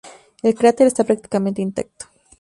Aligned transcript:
El 0.41 0.55
cráter 0.55 0.87
está 0.87 1.03
prácticamente 1.03 1.61
intacto. 1.61 2.07